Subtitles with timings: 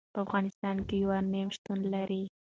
[0.13, 2.23] په افغانستان کې یورانیم شتون لري.